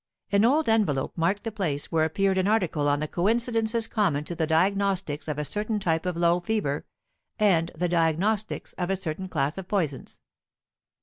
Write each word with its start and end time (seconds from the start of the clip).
An 0.31 0.43
old 0.43 0.67
envelope 0.67 1.15
marked 1.15 1.43
the 1.43 1.51
place 1.51 1.91
where 1.91 2.05
appeared 2.05 2.39
an 2.39 2.47
article 2.47 2.89
on 2.89 2.97
the 2.99 3.07
coincidences 3.07 3.85
common 3.85 4.23
to 4.23 4.33
the 4.33 4.47
diagnostics 4.47 5.27
of 5.27 5.37
a 5.37 5.45
certain 5.45 5.79
type 5.79 6.07
of 6.07 6.17
low 6.17 6.39
fever 6.39 6.87
and 7.37 7.69
the 7.75 7.87
diagnostics 7.87 8.73
of 8.79 8.89
a 8.89 8.95
certain 8.95 9.27
class 9.29 9.59
of 9.59 9.67
poisons. 9.67 10.19